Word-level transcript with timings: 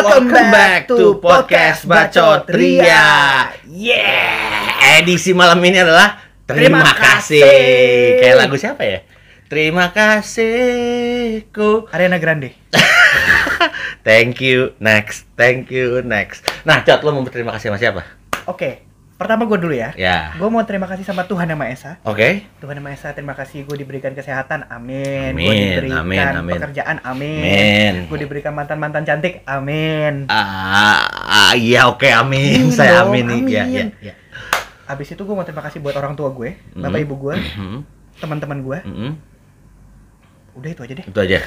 Welcome 0.00 0.32
back 0.32 0.88
to 0.88 1.20
podcast 1.20 1.84
Bacot 1.84 2.48
Ria. 2.48 3.52
Yeah. 3.68 4.96
Edisi 4.96 5.36
malam 5.36 5.60
ini 5.60 5.76
adalah 5.76 6.16
terima, 6.48 6.80
Terima 6.80 6.92
kasih. 6.96 7.44
kasih. 7.44 8.24
Kayak 8.24 8.36
lagu 8.40 8.56
siapa 8.56 8.80
ya? 8.80 9.04
Terima 9.52 9.92
kasihku. 9.92 11.84
Ariana 11.92 12.16
Grande. 12.16 12.56
Thank 14.08 14.40
you 14.40 14.72
next. 14.80 15.28
Thank 15.36 15.68
you 15.68 16.00
next. 16.00 16.48
Nah, 16.64 16.80
Cot, 16.80 17.04
lo 17.04 17.12
mau 17.12 17.20
berterima 17.20 17.52
kasih 17.52 17.68
sama 17.68 17.76
siapa? 17.76 18.00
Oke, 18.48 18.88
pertama 19.20 19.44
gue 19.44 19.58
dulu 19.60 19.70
ya. 19.70 19.92
Ya. 19.94 20.32
Gue 20.34 20.48
mau 20.48 20.64
terima 20.64 20.88
kasih 20.88 21.04
sama 21.04 21.28
Tuhan 21.28 21.44
Yang 21.44 21.60
Maha 21.60 21.70
Esa. 21.70 21.92
Oke. 22.02 22.48
Tuhan 22.56 22.72
Yang 22.74 22.84
Maha 22.84 22.96
Esa, 22.96 23.08
terima 23.12 23.36
kasih 23.36 23.62
gue 23.62 23.76
diberikan 23.76 24.10
kesehatan, 24.10 24.64
amin. 24.66 25.36
Gue 25.36 25.44
Amin, 25.44 25.68
diberikan 25.76 26.00
amin, 26.00 26.24
amin. 26.40 26.54
pekerjaan, 26.56 26.96
amin. 27.04 27.44
Amin. 27.44 27.94
Gue 28.08 28.18
diberikan 28.18 28.56
mantan-mantan 28.56 29.04
cantik, 29.04 29.44
amin. 29.44 30.24
Ah, 30.26 31.04
ah, 31.04 31.52
iya 31.52 31.84
oke 31.86 32.08
amin. 32.08 32.64
Amin 32.64 32.72
Saya 32.72 33.04
dong, 33.04 33.12
amin 33.12 33.24
nih. 33.28 33.40
Ya, 33.46 33.62
amin. 33.62 33.86
ya, 34.00 34.10
ya. 34.10 34.14
Abis 34.88 35.12
itu 35.12 35.20
gue 35.20 35.34
mau 35.36 35.44
terima 35.44 35.60
kasih 35.60 35.78
buat 35.78 35.94
orang 35.94 36.16
tua 36.16 36.32
gue, 36.32 36.56
bapak 36.72 36.96
Mhm. 36.96 37.04
ibu 37.04 37.14
gue, 37.20 37.34
Mhm, 37.36 37.78
teman-teman 38.18 38.58
gue. 38.58 38.78
mhm. 38.82 39.10
Udah 40.52 40.66
itu 40.68 40.80
aja 40.82 40.94
deh. 40.96 41.04
Itu 41.06 41.18
aja. 41.20 41.38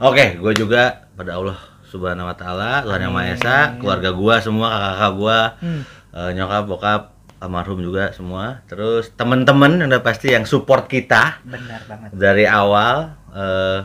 Oke, 0.00 0.34
gue 0.34 0.52
juga 0.56 1.06
pada 1.12 1.36
Allah 1.36 1.58
Subhanahu 1.84 2.26
wa 2.26 2.34
taala, 2.34 2.82
Tuhan 2.82 3.00
Yang 3.00 3.12
Maha 3.12 3.28
Esa, 3.32 3.56
keluarga 3.76 4.10
gua 4.12 4.34
semua, 4.38 4.66
kakak-kakak 4.68 5.12
gua, 5.14 5.38
Hmm. 5.56 5.82
eh, 6.10 6.30
nyokap, 6.34 6.62
bokap, 6.66 7.02
almarhum 7.38 7.78
juga 7.78 8.10
semua. 8.10 8.62
Terus 8.66 9.10
teman-teman 9.12 9.78
yang 9.78 9.88
udah 9.88 10.02
pasti 10.02 10.30
yang 10.30 10.42
support 10.42 10.86
kita 10.86 11.38
Benar 11.42 11.82
banget. 11.86 12.08
dari 12.12 12.44
awal 12.44 13.14
eh, 13.30 13.78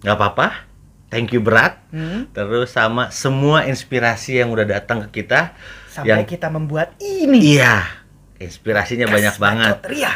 nggak 0.00 0.16
apa-apa. 0.16 0.68
Thank 1.08 1.32
you 1.32 1.40
berat. 1.40 1.80
Hmm. 1.88 2.28
Terus 2.30 2.68
sama 2.68 3.08
semua 3.08 3.64
inspirasi 3.64 4.38
yang 4.38 4.52
udah 4.52 4.68
datang 4.68 5.08
ke 5.08 5.24
kita. 5.24 5.56
Sampai 5.88 6.20
Yang- 6.20 6.36
kita 6.36 6.52
membuat 6.52 6.92
ini. 7.00 7.56
Iya, 7.56 7.80
inspirasinya 8.36 9.08
banyak 9.08 9.32
Podcast 9.32 9.40
banget. 9.40 9.76
Ria. 9.88 10.12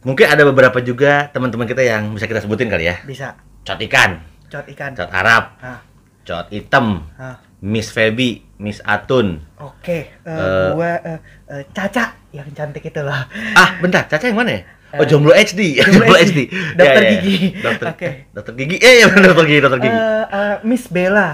Mungkin 0.00 0.26
ada 0.26 0.42
beberapa 0.42 0.80
juga 0.80 1.28
teman-teman 1.28 1.64
kita 1.64 1.80
yang 1.80 2.10
bisa 2.10 2.26
kita 2.26 2.40
sebutin 2.40 2.66
kali 2.66 2.88
ya. 2.88 2.98
Bisa. 3.04 3.36
Cot 3.62 3.78
ikan, 3.78 4.18
Cot 4.48 4.66
ikan. 4.66 4.96
cot 4.96 5.12
Arab, 5.12 5.60
Ah, 5.60 5.84
cot 6.24 6.48
hitam, 6.48 7.04
ah. 7.14 7.36
Miss 7.60 7.88
Feby, 7.88 8.40
Miss 8.56 8.80
Atun. 8.82 9.44
Oke, 9.56 10.08
eh, 10.16 10.26
Eh. 10.26 10.72
gua 10.72 10.96
eh, 10.98 11.18
eh, 11.46 11.62
Caca 11.70 12.16
yang 12.30 12.48
cantik 12.50 12.80
itu 12.82 13.00
loh. 13.00 13.12
Ah, 13.52 13.76
bentar, 13.78 14.04
Caca 14.06 14.24
yang 14.24 14.36
mana 14.36 14.50
ya? 14.50 14.62
Oh, 14.90 15.04
Jomblo 15.04 15.30
HD. 15.30 15.78
Jomblo 15.78 16.16
HD. 16.24 16.48
Dokter 16.74 16.98
Ya, 16.98 17.06
ya, 17.06 17.12
ya. 17.12 17.20
gigi. 17.20 17.36
Dokter, 17.54 17.86
Oke. 17.86 18.08
dokter 18.32 18.52
gigi. 18.54 18.76
Eh, 18.76 18.94
ya 18.98 19.06
benar 19.06 19.28
dokter 19.30 19.46
gigi, 19.46 19.60
dokter 19.60 19.78
gigi. 19.78 19.92
Eh, 19.92 20.24
eh, 20.26 20.54
Miss 20.62 20.84
Bella 20.88 21.28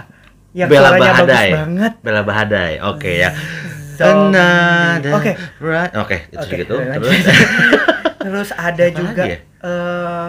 yang 0.52 0.68
Bella 0.68 0.88
suaranya 0.90 1.00
Bahadai. 1.06 1.24
bagus 1.24 1.56
banget. 1.56 1.92
Bella 2.02 2.22
Bahadai. 2.22 2.72
Oke 2.84 3.10
ya. 3.16 3.30
Zombie. 3.96 4.36
Another 4.36 5.12
Oke. 5.14 5.32
right. 5.58 5.92
Oke, 5.96 6.16
itu 6.26 6.36
Oke, 6.36 6.48
segitu. 6.52 6.74
lanjut. 6.76 7.00
Terus 7.00 7.24
Terus 8.26 8.48
ada 8.52 8.84
Siapa 8.84 8.98
juga 8.98 9.22
ya? 9.24 9.38
eh, 9.38 10.28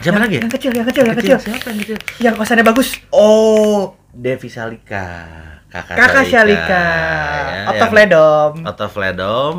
siapa 0.00 0.14
yang, 0.14 0.24
lagi 0.24 0.34
ya? 0.34 0.40
Yang 0.40 0.52
kecil, 0.54 0.70
yang 0.72 0.86
kecil, 0.86 1.04
yang 1.04 1.18
kecil. 1.18 1.36
Siapa 1.36 1.66
yang 1.68 1.80
kecil? 1.82 1.96
Yang 2.22 2.34
kosannya 2.38 2.64
bagus. 2.64 2.88
Oh, 3.10 3.99
Devi 4.10 4.48
Salika. 4.48 5.06
Kakak, 5.70 5.94
Kakak 5.94 6.24
Shalika. 6.26 6.66
ya, 6.66 7.70
Out 7.70 7.78
of 7.78 7.82
yang- 7.84 7.94
Ledom. 7.94 8.52
Out 8.64 8.80
of 8.80 8.94
Ledom. 8.94 9.56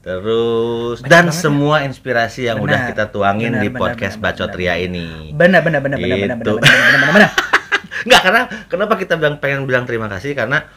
Terus 0.00 1.00
Banyak 1.00 1.08
dan 1.08 1.24
banget 1.24 1.32
ya. 1.32 1.40
semua 1.40 1.76
inspirasi 1.80 2.40
yang 2.44 2.58
Benar. 2.58 2.68
udah 2.68 2.80
kita 2.90 3.04
tuangin 3.08 3.50
Benar, 3.50 3.62
di 3.62 3.68
benar, 3.70 3.80
podcast 3.80 4.16
benar, 4.16 4.34
Bacot 4.34 4.48
benar, 4.50 4.58
Ria 4.60 4.74
ini. 4.76 5.08
Benar, 5.32 5.60
benar, 5.62 5.80
benar, 5.80 5.96
Gitu. 5.96 6.10
benar, 6.10 6.36
benar, 6.36 6.54
benar, 6.54 6.60
benar, 6.92 7.10
benar. 7.10 7.30
Enggak 8.04 8.20
karena 8.20 8.40
kenapa 8.66 8.94
kita 8.98 9.14
bilang 9.16 9.36
pengen 9.38 9.64
bilang 9.64 9.84
terima 9.84 10.06
kasih 10.06 10.34
karena 10.34 10.68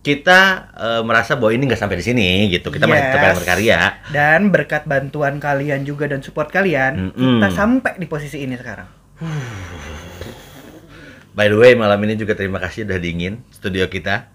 kita 0.00 0.40
eh, 0.74 1.00
merasa 1.00 1.32
bahwa 1.32 1.48
ini 1.48 1.64
nggak 1.64 1.78
sampai 1.78 1.96
di 1.96 2.04
sini 2.04 2.28
gitu. 2.50 2.68
Kita 2.68 2.84
masih 2.84 3.06
tetap 3.08 3.22
Yes. 3.24 3.38
berkarya. 3.38 3.78
Dan 4.10 4.50
berkat 4.50 4.82
bantuan 4.84 5.38
kalian 5.38 5.86
juga 5.86 6.04
dan 6.04 6.20
support 6.20 6.50
kalian, 6.50 7.08
Mm-mm. 7.08 7.38
kita 7.38 7.48
sampai 7.54 7.96
di 7.96 8.04
posisi 8.04 8.42
ini 8.42 8.58
sekarang. 8.58 8.90
By 11.32 11.48
the 11.48 11.56
way, 11.56 11.72
malam 11.72 11.96
ini 12.02 12.14
juga 12.14 12.32
terima 12.32 12.58
kasih 12.58 12.84
udah 12.84 12.98
dingin 12.98 13.40
studio 13.48 13.88
kita. 13.88 14.28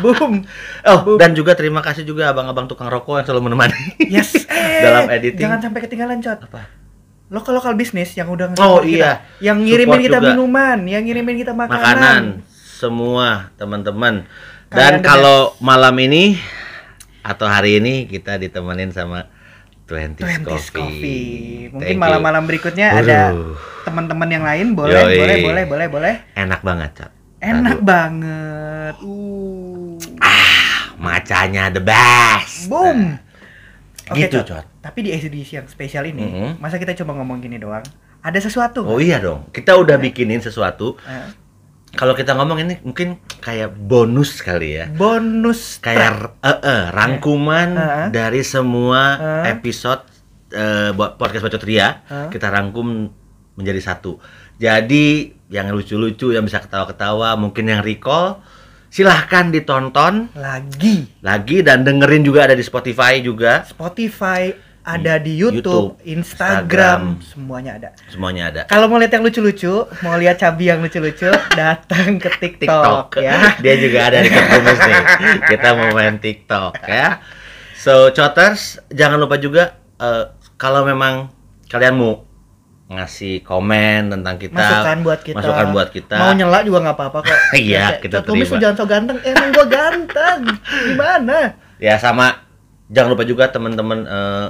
Boom. 0.00 0.48
Oh, 0.82 1.20
dan 1.20 1.36
juga 1.36 1.52
terima 1.52 1.84
kasih 1.84 2.02
juga 2.02 2.32
abang-abang 2.32 2.64
tukang 2.64 2.88
rokok 2.88 3.20
yang 3.20 3.26
selalu 3.26 3.52
menemani. 3.52 3.78
Yes. 4.00 4.32
Eh, 4.60 4.84
Dalam 4.84 5.08
editing. 5.08 5.40
Jangan 5.40 5.58
sampai 5.60 5.80
ketinggalan, 5.82 6.20
Cot. 6.20 6.40
Apa? 6.46 6.62
Lokal-lokal 7.28 7.74
bisnis 7.74 8.12
yang 8.12 8.28
udah 8.28 8.52
Oh, 8.58 8.80
iya. 8.80 9.24
kita. 9.40 9.50
Yang 9.50 9.58
ngirimin 9.62 9.88
Support 9.88 10.04
kita 10.04 10.18
juga. 10.18 10.28
minuman, 10.30 10.78
yang 10.84 11.02
ngirimin 11.02 11.36
kita 11.36 11.52
makanan. 11.52 11.80
Makanan 11.80 12.22
semua 12.54 13.28
teman-teman. 13.56 14.14
Dan 14.68 15.00
kalau 15.00 15.56
malam 15.58 15.96
ini 15.98 16.36
atau 17.20 17.44
hari 17.44 17.76
ini 17.76 18.04
kita 18.04 18.36
ditemenin 18.36 18.92
sama 18.92 19.26
Twenties 19.90 20.22
Twenties 20.22 20.66
Coffee. 20.70 20.78
Coffee. 20.78 21.74
Mungkin 21.74 21.96
malam-malam 21.98 22.46
berikutnya 22.46 22.94
ada 22.94 23.34
Waduh, 23.34 23.58
teman-teman 23.82 24.28
yang 24.30 24.44
lain 24.46 24.66
boleh, 24.72 24.94
Yoi. 24.94 25.18
boleh, 25.18 25.36
boleh, 25.42 25.64
boleh, 25.66 25.86
boleh. 25.90 26.14
enak 26.38 26.62
banget, 26.62 26.90
Cat. 26.94 27.10
Enak 27.42 27.80
Aduh, 27.80 27.84
banget. 27.84 28.94
Uh. 29.02 29.98
macanya 31.00 31.72
the 31.72 31.80
best. 31.80 32.68
Boom. 32.68 33.16
Oke, 34.06 34.26
gitu, 34.26 34.44
Cot. 34.44 34.66
Tapi 34.78 34.98
di 35.00 35.10
edisi 35.10 35.56
yang 35.56 35.64
spesial 35.64 36.04
ini, 36.04 36.22
Mhm. 36.22 36.50
masa 36.60 36.76
kita 36.76 36.92
cuma 36.94 37.16
ngomong 37.16 37.40
gini 37.40 37.56
doang? 37.56 37.82
Ada 38.20 38.36
sesuatu. 38.38 38.84
Oh 38.84 39.00
iya 39.00 39.16
dong. 39.16 39.48
Kita 39.48 39.80
udah 39.80 39.96
bikinin 39.96 40.44
sesuatu. 40.44 41.00
Eh, 41.00 41.24
Kalau 41.90 42.14
kita 42.14 42.32
ngomong 42.32 42.58
ini 42.60 42.74
mungkin 42.80 43.18
kayak 43.36 43.74
bonus 43.74 44.38
kali 44.38 44.78
ya. 44.78 44.86
bonus. 44.88 45.78
Kayak 45.78 46.38
eh, 46.38 46.58
eh, 46.60 46.82
rangkuman 46.88 47.68
Eh. 47.70 48.06
dari 48.10 48.40
semua 48.40 49.02
Eh. 49.42 49.52
episode 49.52 50.06
buat 50.92 51.14
podcast 51.14 51.44
Bacot 51.44 51.62
Ria. 51.62 52.02
Eh. 52.02 52.28
Kita 52.28 52.46
rangkum 52.48 53.06
menjadi 53.54 53.80
satu. 53.80 54.18
Jadi 54.56 55.30
yang 55.46 55.70
lucu-lucu, 55.70 56.30
yang 56.30 56.42
bisa 56.42 56.58
ketawa-ketawa, 56.58 57.34
mungkin 57.34 57.66
yang 57.66 57.80
recall, 57.80 58.38
silahkan 58.86 59.48
ditonton 59.48 60.30
lagi. 60.32 61.06
lagi 61.20 61.62
dan 61.62 61.82
dengerin 61.82 62.22
juga 62.22 62.44
ada 62.44 62.54
di 62.54 62.62
Spotify 62.62 63.18
juga. 63.18 63.62
Spotify 63.64 64.50
ada 64.92 65.14
di 65.16 65.32
YouTube, 65.34 65.94
YouTube, 65.94 66.08
Instagram, 66.08 67.00
Instagram. 67.16 67.22
semuanya 67.22 67.72
ada. 67.76 67.88
Semuanya 68.06 68.42
ada. 68.48 68.60
Kalau 68.64 68.86
mau 68.86 68.96
lihat 68.96 69.12
yang 69.12 69.22
lucu-lucu, 69.22 69.74
mau 70.00 70.16
lihat 70.16 70.36
cabi 70.36 70.68
yang 70.68 70.80
lucu-lucu, 70.80 71.30
datang 71.58 72.16
ke 72.16 72.30
TikTok, 72.36 73.12
TikTok 73.12 73.22
ya. 73.22 73.54
Dia 73.58 73.74
juga 73.76 73.98
ada 74.08 74.18
di 74.20 74.28
Kumis 74.28 74.80
nih. 74.80 75.00
Kita 75.48 75.68
mau 75.74 75.90
main 75.92 76.16
TikTok 76.16 76.72
ya. 76.84 77.22
So, 77.74 78.10
Choters, 78.10 78.76
jangan 78.88 79.16
lupa 79.16 79.36
juga 79.36 79.76
eh, 79.96 80.24
kalau 80.54 80.84
memang 80.84 81.32
kalian 81.66 81.96
mau 81.96 82.28
ngasih 82.90 83.46
komen 83.46 84.10
tentang 84.10 84.34
kita, 84.36 84.58
Masukan 84.58 84.98
buat 85.06 85.20
kita. 85.22 85.36
masukan 85.38 85.66
buat 85.70 85.88
kita. 85.88 86.16
Mau 86.18 86.34
nyela 86.34 86.58
juga 86.66 86.78
nggak 86.90 86.96
apa-apa 86.98 87.18
kok. 87.22 87.38
Iya, 87.54 87.78
Ya, 87.78 88.02
kita 88.02 88.26
terima. 88.26 88.42
lu 88.44 88.58
jangan 88.58 88.76
so 88.76 88.84
ganteng. 88.84 89.18
Emang 89.22 89.48
gua 89.54 89.66
ganteng. 89.70 90.40
Gimana? 90.90 91.38
Ya 91.78 91.94
sama 91.96 92.42
jangan 92.90 93.14
lupa 93.14 93.22
juga 93.22 93.46
teman-teman 93.46 93.98
eh, 94.04 94.48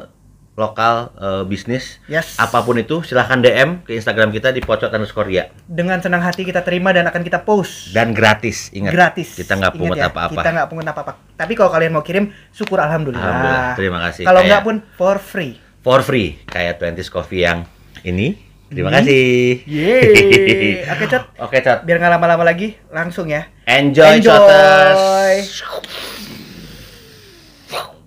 lokal 0.60 0.94
eh, 1.15 1.43
bisnis 1.43 1.97
Yes. 2.04 2.37
apa 2.37 2.60
pun 2.60 2.76
itu 2.76 3.00
silahkan 3.00 3.41
DM 3.41 3.81
ke 3.82 3.93
Instagram 3.93 4.28
kita 4.28 4.50
di 4.50 4.60
pocot 4.60 4.87
underscore 4.88 5.25
ria 5.25 5.48
Dengan 5.65 5.97
senang 5.98 6.21
hati 6.21 6.44
kita 6.44 6.60
terima 6.60 6.93
dan 6.93 7.06
akan 7.06 7.22
kita 7.22 7.41
post. 7.41 7.91
dan 7.91 8.12
gratis 8.12 8.69
ingat 8.71 8.93
gratis. 8.93 9.34
kita 9.34 9.56
nggak 9.56 9.72
pungut 9.72 9.97
ya, 9.97 10.06
apa-apa 10.06 10.37
Kita 10.37 10.50
nggak 10.50 10.69
pungut 10.69 10.84
apa-apa. 10.84 11.12
Tapi 11.32 11.53
kalau 11.54 11.71
kalian 11.71 11.91
mau 11.91 12.03
kirim, 12.03 12.28
syukur 12.50 12.76
alhamdulillah. 12.78 13.25
Alhamdulillah, 13.25 13.72
terima 13.75 13.98
kasih. 14.04 14.22
Kalau 14.22 14.41
nggak 14.43 14.62
pun 14.62 14.76
for 14.94 15.16
free. 15.16 15.56
for 15.81 16.00
free 16.00 16.37
kayak 16.44 16.77
Twenties 16.77 17.09
Coffee 17.09 17.41
yang 17.41 17.65
ini 18.03 18.37
terima 18.66 18.92
Ini. 18.92 18.97
kasih 18.98 19.27
Yeay. 19.65 20.84
Oke, 20.86 21.04
Cot. 21.09 21.24
oke 21.45 21.56
Cot 21.59 21.78
Biar 21.83 21.97
nggak 21.97 22.13
lama-lama 22.15 22.45
lagi, 22.45 22.77
langsung 22.89 23.27
ya. 23.27 23.48
enjoy, 23.65 24.21
Enjoy. 24.21 25.41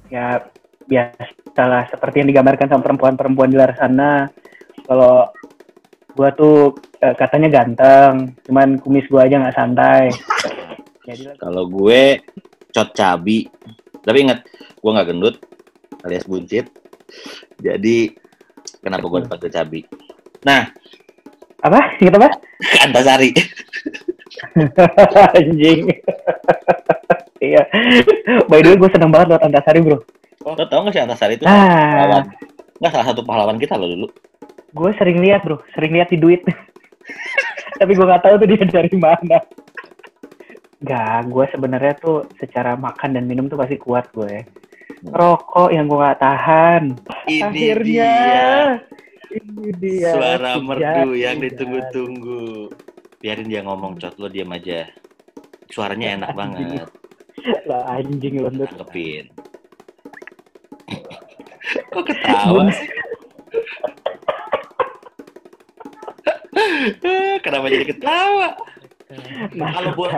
Ya, 0.08 1.10
biasalah 1.54 1.86
seperti 1.94 2.26
yang 2.26 2.30
digambarkan 2.34 2.66
sama 2.66 2.82
perempuan-perempuan 2.82 3.54
di 3.54 3.62
luar 3.62 3.78
sana. 3.78 4.26
Kalau 4.90 5.30
gua 6.18 6.34
tuh 6.34 6.82
eh, 6.98 7.14
katanya 7.14 7.54
ganteng, 7.54 8.34
cuman 8.50 8.82
kumis 8.82 9.06
gua 9.06 9.30
aja 9.30 9.38
nggak 9.38 9.54
santai. 9.54 10.10
Jadi 11.06 11.38
kalau 11.38 11.70
gue 11.70 12.26
cot 12.74 12.90
cabi 12.98 13.46
tapi 14.02 14.18
ingat 14.24 14.40
gue 14.82 14.92
nggak 14.92 15.08
gendut 15.12 15.36
alias 16.08 16.26
buncit 16.26 16.72
jadi 17.60 18.08
kenapa 18.80 19.06
gue 19.12 19.20
dipanggil 19.28 19.52
cabi 19.52 19.80
nah 20.48 20.72
apa? 21.64 21.96
Ingat 21.96 22.20
apa? 22.20 22.30
Antasari 22.84 23.32
Anjing. 25.40 25.88
iya. 27.40 27.64
By 28.52 28.60
the 28.60 28.76
way, 28.76 28.78
gue 28.84 28.90
seneng 28.92 29.16
banget 29.16 29.32
lewat 29.32 29.48
Antasari, 29.48 29.80
bro. 29.80 30.04
Lo 30.44 30.64
tau 30.68 30.84
gak 30.84 30.94
sih 30.94 31.02
Antasari 31.02 31.36
itu 31.40 31.46
Ah. 31.48 31.56
pahlawan 31.96 32.24
nggak 32.80 32.92
salah 32.92 33.08
satu 33.08 33.22
pahlawan 33.24 33.58
kita 33.58 33.80
lo 33.80 33.88
dulu 33.88 34.08
Gue 34.74 34.90
sering 34.98 35.22
lihat, 35.22 35.46
bro. 35.46 35.62
Sering 35.78 35.94
lihat 35.94 36.10
di 36.10 36.18
duit. 36.18 36.42
tapi 37.80 37.94
gue 37.94 38.06
nggak 38.06 38.26
tahu 38.26 38.42
tuh 38.42 38.48
dia 38.50 38.66
dari 38.66 38.96
mana 38.98 39.38
Gak, 40.84 41.32
gue 41.32 41.46
sebenarnya 41.48 41.94
tuh 41.96 42.28
secara 42.42 42.76
makan 42.76 43.16
dan 43.16 43.24
minum 43.24 43.48
tuh 43.48 43.56
pasti 43.56 43.80
kuat 43.80 44.10
gue. 44.12 44.44
Rokok 45.08 45.72
yang 45.72 45.88
gue 45.88 45.96
nggak 45.96 46.20
tahan. 46.20 46.84
Ini 47.30 47.40
Akhirnya, 47.40 47.84
dia 47.88 48.52
ini 49.32 49.70
dia. 49.80 50.12
suara 50.12 50.60
Sejati 50.60 50.68
merdu 50.68 51.12
yang 51.16 51.38
ditunggu-tunggu. 51.40 52.68
Biarin 53.24 53.48
dia 53.48 53.64
ngomong, 53.64 53.96
Cot. 53.96 54.20
Lo 54.20 54.28
diam 54.28 54.52
aja. 54.52 54.84
Suaranya 55.72 56.20
enak 56.20 56.32
banget. 56.36 56.92
Lah 57.64 57.96
anjing 57.96 58.44
lo 58.44 58.52
Ndut. 58.52 58.72
Kok 61.74 62.04
ketawa 62.06 62.70
sih? 62.70 62.88
Kenapa 67.42 67.66
jadi 67.70 67.86
ketawa? 67.88 68.48
Kalau 69.54 69.90
buat- 69.94 70.14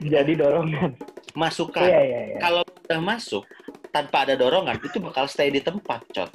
jadi 0.00 0.32
dorongan. 0.36 0.96
Masukan. 1.32 1.86
Iya 1.86 2.00
iya 2.02 2.20
iya. 2.34 2.38
Kalau 2.40 2.62
udah 2.64 3.00
masuk 3.00 3.44
tanpa 3.88 4.26
ada 4.26 4.34
dorongan, 4.34 4.76
itu 4.82 4.98
bakal 4.98 5.28
stay 5.30 5.48
di 5.48 5.62
tempat, 5.62 6.02
Cot. 6.12 6.30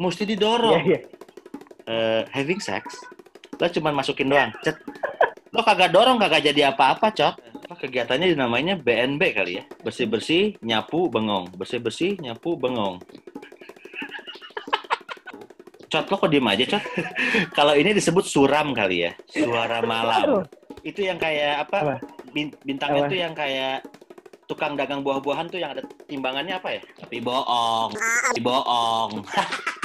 Mesti 0.00 0.24
Iya 0.24 0.30
didorong. 0.34 0.82
iya. 0.84 1.00
Eh, 1.90 2.22
having 2.30 2.60
sex, 2.60 2.84
lo 3.58 3.66
cuman 3.66 3.92
masukin 3.96 4.28
doang. 4.30 4.50
Cet. 4.62 4.78
Lo 5.50 5.66
kagak 5.66 5.90
dorong, 5.90 6.16
kagak 6.20 6.46
jadi 6.46 6.70
apa-apa, 6.72 7.10
Cot. 7.12 7.36
Kegiatannya 7.70 8.34
namanya 8.34 8.74
BNB 8.74 9.22
kali 9.30 9.62
ya. 9.62 9.64
Bersih-bersih, 9.80 10.58
nyapu, 10.60 11.06
bengong. 11.06 11.54
Bersih-bersih, 11.54 12.18
nyapu, 12.18 12.58
bengong. 12.58 12.98
Cot, 15.90 16.06
lo 16.06 16.16
kok 16.22 16.30
diem 16.30 16.46
aja, 16.46 16.64
Cot? 16.78 16.84
Kalau 17.58 17.74
ini 17.74 17.90
disebut 17.90 18.22
suram 18.22 18.70
kali 18.70 19.10
ya. 19.10 19.12
Suara 19.26 19.82
malam. 19.82 20.46
Itu 20.86 21.02
yang 21.02 21.18
kayak 21.18 21.66
apa? 21.66 21.78
Apa? 21.82 21.94
bin- 22.30 22.54
bintangnya 22.62 23.02
Apa? 23.04 23.10
tuh 23.10 23.18
yang 23.18 23.34
kayak 23.34 23.82
tukang 24.46 24.78
dagang 24.78 25.02
buah-buahan 25.02 25.50
tuh 25.50 25.58
yang 25.58 25.74
ada 25.74 25.82
timbangannya 26.06 26.54
apa 26.62 26.78
ya? 26.78 26.82
Tapi 27.02 27.18
bohong, 27.18 27.90
tapi 27.98 28.40
bohong. 28.42 29.10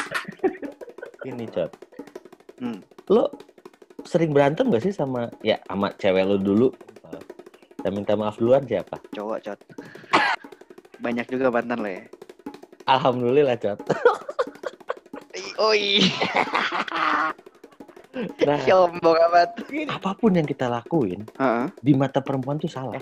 Ini 1.29 1.45
Cot. 1.49 1.71
Hmm. 2.61 2.79
Lo 3.09 3.33
sering 4.05 4.29
berantem 4.29 4.69
gak 4.69 4.85
sih 4.85 4.93
sama 4.93 5.33
ya 5.41 5.57
sama 5.65 5.89
cewek 5.97 6.21
lo 6.21 6.37
dulu? 6.37 6.69
Dan 7.81 7.97
minta 7.97 8.13
maaf 8.13 8.37
duluan 8.37 8.61
siapa? 8.65 9.01
Cowok, 9.13 9.37
Cot. 9.41 9.59
Banyak 11.01 11.25
juga 11.33 11.49
mantan 11.49 11.81
lo 11.81 11.89
ya. 11.89 12.05
Alhamdulillah 12.85 13.57
Cot. 13.57 13.81
Oi, 15.55 16.03
Nah, 18.47 18.59
sombong 18.63 19.17
amat. 19.27 19.59
apa 19.91 20.11
pun 20.15 20.31
yang 20.31 20.47
kita 20.47 20.71
lakuin 20.71 21.27
Heeh. 21.35 21.67
di 21.83 21.91
mata 21.91 22.23
perempuan 22.23 22.55
tuh 22.55 22.71
salah. 22.71 22.95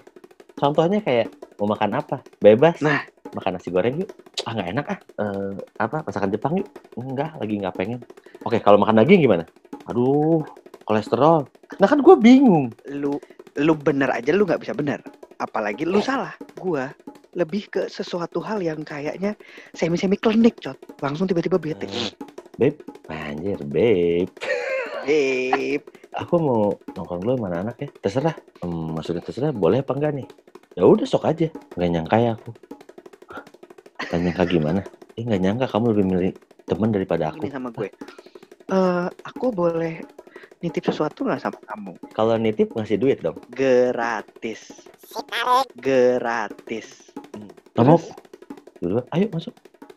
Contohnya 0.57 1.05
kayak 1.05 1.29
mau 1.61 1.69
makan 1.69 2.01
apa? 2.01 2.25
Bebas. 2.41 2.81
Nah. 2.81 3.05
Makan 3.33 3.57
nasi 3.57 3.69
goreng 3.69 4.01
yuk. 4.01 4.09
Ah 4.45 4.57
nggak 4.57 4.69
enak 4.73 4.85
ah. 4.89 4.99
Eh, 5.21 5.53
apa 5.77 6.01
masakan 6.01 6.33
Jepang 6.33 6.53
yuk? 6.57 6.65
Enggak, 6.97 7.37
lagi 7.37 7.53
nggak 7.61 7.75
pengen. 7.77 7.99
Oke, 8.41 8.57
kalau 8.57 8.81
makan 8.81 9.05
daging 9.05 9.21
gimana? 9.21 9.45
Aduh, 9.85 10.41
kolesterol. 10.85 11.45
Nah 11.77 11.87
kan 11.89 12.01
gue 12.01 12.15
bingung. 12.17 12.73
Lu 12.89 13.17
lu 13.57 13.73
bener 13.77 14.09
aja 14.09 14.33
lu 14.33 14.49
nggak 14.49 14.65
bisa 14.65 14.73
bener. 14.73 14.97
Apalagi 15.37 15.85
lu 15.85 16.01
salah. 16.01 16.33
Gua 16.57 16.89
lebih 17.33 17.69
ke 17.69 17.81
sesuatu 17.85 18.41
hal 18.41 18.61
yang 18.61 18.81
kayaknya 18.81 19.33
semi-semi 19.73 20.17
klinik, 20.17 20.57
Cot. 20.61 20.77
Langsung 21.01 21.25
tiba-tiba 21.25 21.57
bete. 21.57 21.85
Hmm. 21.89 22.22
Babe, 22.53 22.77
anjir, 23.09 23.57
babe. 23.65 24.29
Babe. 25.05 25.85
Aku 26.21 26.37
mau 26.37 26.77
nongkrong 26.93 27.25
dulu 27.25 27.33
sama 27.41 27.49
anak 27.49 27.77
ya. 27.81 27.89
Terserah. 27.97 28.35
Hmm, 28.61 28.93
maksudnya 28.93 29.25
terserah, 29.25 29.49
boleh 29.49 29.81
apa 29.81 29.97
enggak 29.97 30.13
nih? 30.21 30.27
Ya 30.77 30.85
udah 30.85 31.05
sok 31.09 31.25
aja. 31.25 31.49
Nggak 31.73 31.89
nyangka 31.89 32.17
ya 32.21 32.31
aku. 32.37 32.49
Hah? 33.33 33.43
Nggak 34.09 34.21
nyangka 34.21 34.43
gimana? 34.45 34.81
Eh 35.17 35.25
nggak 35.25 35.41
nyangka 35.41 35.65
kamu 35.73 35.85
lebih 35.97 36.05
milih 36.05 36.31
teman 36.69 36.93
daripada 36.93 37.33
aku. 37.33 37.41
Ini 37.41 37.49
sama 37.49 37.73
gue. 37.73 37.89
Eh, 38.69 39.07
aku 39.25 39.45
boleh 39.49 40.05
nitip 40.61 40.85
sesuatu 40.85 41.25
nggak 41.25 41.41
sama 41.41 41.57
kamu? 41.65 41.97
Kalau 42.13 42.37
nitip 42.37 42.69
ngasih 42.77 43.01
duit 43.01 43.17
dong. 43.21 43.41
Gratis. 43.49 44.69
Gratis. 45.77 46.87
Terus? 47.73 48.03
Dulu, 48.77 49.01
ayo 49.09 49.25
masuk. 49.33 49.53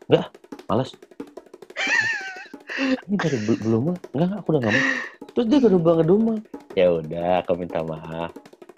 Enggak, 0.08 0.32
malas. 0.64 0.96
Ini 2.76 3.16
dari 3.16 3.38
bel- 3.40 3.60
belum 3.60 3.80
mah. 3.82 3.96
Enggak, 4.12 4.26
enggak, 4.26 4.38
aku 4.38 4.48
udah 4.48 4.60
nggak 4.60 4.74
mau. 4.74 4.84
Terus 5.32 5.46
dia 5.46 5.58
baru 5.58 5.78
banget 5.78 6.06
rumah. 6.06 6.38
Ya 6.72 6.86
udah, 6.90 7.30
aku 7.40 7.52
minta 7.54 7.80
maaf. 7.80 8.30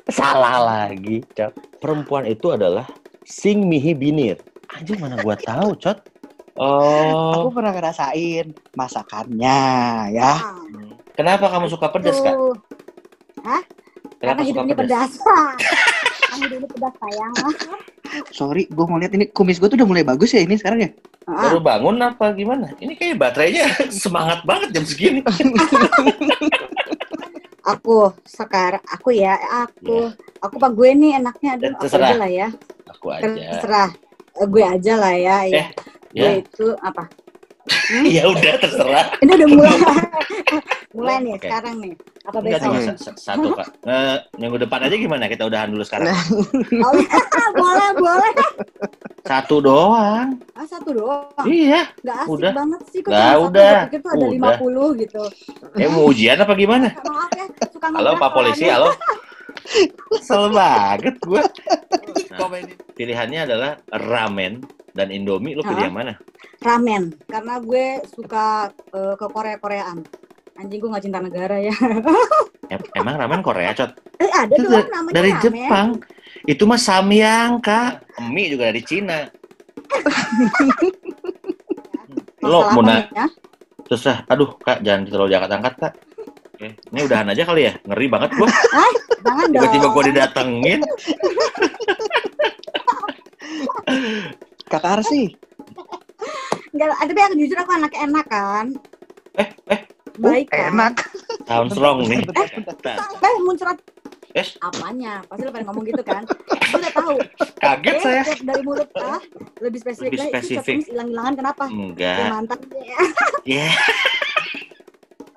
Salah 0.07 0.57
lagi, 0.59 1.21
Cot. 1.33 1.53
Perempuan 1.79 2.25
itu 2.25 2.49
adalah 2.49 2.87
sing 3.23 3.67
mihi 3.67 3.93
binir. 3.93 4.39
Anjing 4.71 4.99
mana 4.99 5.19
gua 5.19 5.35
tahu, 5.35 5.75
Cot. 5.77 5.99
Aku 6.59 7.47
Oh, 7.47 7.55
pernah 7.55 7.71
ngerasain 7.71 8.51
masakannya 8.75 9.59
ya. 10.11 10.33
kenapa 11.15 11.47
kamu 11.49 11.67
suka 11.69 11.87
pedas, 11.89 12.19
Kak? 12.19 12.35
Tuh. 12.35 12.55
Kenapa 13.39 13.63
Karena 14.19 14.43
suka 14.43 14.47
hidup 14.51 14.63
ini 14.65 14.75
pedas? 14.75 15.11
pedas. 15.15 15.59
Karena 16.29 16.45
hidup 16.45 16.57
ini 16.57 16.67
pedas 16.69 16.95
sayang. 16.99 17.35
Sorry, 18.31 18.67
gue 18.69 18.85
mau 18.87 18.99
lihat 19.01 19.13
ini 19.15 19.31
kumis 19.31 19.59
gue 19.59 19.69
tuh 19.71 19.79
udah 19.79 19.89
mulai 19.89 20.05
bagus 20.05 20.35
ya 20.35 20.43
ini 20.43 20.59
sekarang 20.59 20.81
ya. 20.85 20.91
Ah, 21.29 21.53
Baru 21.53 21.61
bangun 21.61 21.97
apa 22.01 22.33
gimana? 22.33 22.73
Ini 22.81 22.97
kayak 22.97 23.21
baterainya 23.21 23.65
semangat 24.05 24.43
banget 24.49 24.69
jam 24.75 24.85
segini. 24.89 25.21
aku 27.73 28.13
sekarang 28.25 28.81
aku 28.89 29.13
ya 29.13 29.37
aku. 29.69 30.13
Aku 30.41 30.55
pak 30.57 30.73
gue 30.73 30.91
nih 30.95 31.21
enaknya 31.21 31.51
aduh 31.59 31.73
aku 31.77 31.85
aja 31.99 32.15
lah 32.17 32.31
ya. 32.31 32.49
Aku 32.97 33.07
aja. 33.13 33.29
terserah. 33.29 33.91
Eh, 34.39 34.47
gue 34.47 34.65
aja 34.65 34.93
lah 34.97 35.15
ya 35.15 35.37
ya. 35.47 35.67
Gue 36.09 36.17
Ya, 36.17 36.31
itu 36.41 36.73
apa 36.81 37.05
ya 38.07 38.25
udah 38.27 38.55
terserah. 38.57 39.07
ini 39.19 39.33
udah 39.35 39.49
mulai 39.49 39.77
mulai 40.97 41.15
nih 41.21 41.33
Oke. 41.35 41.47
sekarang 41.47 41.75
nih 41.79 41.93
apa 42.23 42.37
Enggak 42.39 42.61
besok 42.61 42.97
sa- 42.99 43.17
satu, 43.33 43.49
Kak. 43.53 43.69
Eh, 43.83 44.17
minggu 44.37 44.57
depan 44.59 44.85
aja 44.85 44.95
gimana? 44.95 45.25
Kita 45.27 45.45
udahan 45.45 45.69
dulu 45.69 45.81
sekarang. 45.81 46.13
oh, 46.13 46.93
boleh 47.57 47.89
boleh 47.95 48.33
Satu 49.23 49.61
doang. 49.61 50.37
ah 50.53 50.65
satu 50.65 50.91
doang 50.93 51.45
Iya. 51.45 51.89
nggak 51.99 52.17
asik 52.19 52.31
Udah. 52.31 52.53
banget 52.53 52.81
sih 52.89 53.01
kok 53.01 53.13
satu 53.13 53.41
udah. 53.47 53.73
pikir 53.87 53.99
tuh 53.99 54.11
ada 54.11 54.25
Udah. 54.27 54.57
50 54.61 55.01
gitu 55.01 55.23
Eh 55.75 55.89
mau 55.89 56.05
ujian 56.07 56.37
apa 56.37 56.53
gimana? 56.55 56.89
maaf 56.99 57.31
ya 57.33 57.45
suka 57.69 57.87
Halo 57.91 58.11
Pak 58.17 58.31
Polisi, 58.31 58.65
halo. 58.67 58.91
Kesel 60.09 60.49
banget 60.49 61.17
gue. 61.19 61.43
Pilihannya 62.97 63.41
adalah 63.45 63.71
ramen 63.91 64.65
dan 64.99 65.09
indomie. 65.09 65.55
Lo 65.55 65.63
pilih 65.63 65.87
yang 65.87 65.95
mana? 65.95 66.19
ramen 66.59 67.15
karena 67.31 67.63
gue 67.63 68.03
suka 68.11 68.75
eh, 68.91 69.15
ke 69.15 69.27
Korea 69.31 69.55
Koreaan 69.57 70.03
anjing 70.59 70.83
gue 70.83 70.91
nggak 70.91 71.05
cinta 71.07 71.23
negara 71.23 71.55
ya 71.63 71.71
Em- 72.75 72.91
emang 72.93 73.17
ramen 73.17 73.41
Korea, 73.41 73.73
Cot? 73.73 73.95
eh 74.19 74.29
ada 74.29 74.53
Itu 74.53 74.67
dong 74.67 74.75
da- 74.75 74.91
namanya 74.91 75.15
dari 75.15 75.31
ramen 75.33 75.41
Jepang. 75.41 75.89
Itu 76.45 76.69
mah 76.69 76.77
samyang, 76.77 77.65
Kak. 77.65 78.05
Mie 78.29 78.53
juga 78.53 78.69
dari 78.69 78.85
Cina. 78.85 79.25
Lo 82.45 82.61
Masalah 82.61 82.77
mau 82.77 82.85
apa 82.85 82.85
na- 82.85 83.01
nih, 83.01 83.07
ya? 83.17 83.25
Terus 83.89 84.05
ah, 84.05 84.21
aduh, 84.29 84.53
Kak, 84.61 84.85
jangan 84.85 85.09
terlalu 85.09 85.33
diangkat-angkat, 85.33 85.75
Kak. 85.81 85.93
Oke, 86.59 86.69
ini 86.77 87.01
udahan 87.01 87.33
aja 87.33 87.43
kali 87.49 87.63
ya. 87.71 87.81
Ngeri 87.89 88.07
banget 88.13 88.31
gua. 88.37 88.49
jangan 89.25 89.47
dong 89.49 89.63
Tiba-tiba 89.65 89.89
gua 89.89 90.03
didatengin. 90.05 90.81
Kakak 94.69 95.01
Arsi. 95.01 95.33
Enggak, 96.69 96.95
tapi 97.01 97.21
aku 97.23 97.35
jujur 97.37 97.57
aku 97.57 97.73
anak 97.73 97.93
enak 97.95 98.27
kan 98.27 98.67
Eh, 99.35 99.49
eh, 99.69 99.81
baik 100.15 100.47
kan 100.49 100.71
Enak. 100.71 100.95
sound 101.45 101.71
strong 101.71 101.99
nih. 102.05 102.21
eh 102.21 103.35
muncrat 103.41 103.79
Yes. 104.29 104.61
apanya 104.61 105.25
pasti 105.25 105.43
lo 105.43 105.51
pengen 105.51 105.67
ngomong 105.67 105.85
gitu 105.85 106.03
kan 106.05 106.21
aku 106.53 106.77
udah 106.77 106.93
tahu 106.93 107.17
Kaget 107.57 107.91
eh, 107.91 107.99
saya. 107.99 108.23
dari 108.39 108.61
mulut 108.61 108.87
ah 108.95 109.19
lebih 109.59 109.81
spesifik 109.81 110.15
Lebih 110.15 110.31
spesifik. 110.31 110.77
hilang-hilangan 110.85 111.35
kenapa 111.35 111.65
ya, 111.65 111.73
Enggak. 111.73 112.29
mantan 112.29 112.59
Ya. 113.43 113.67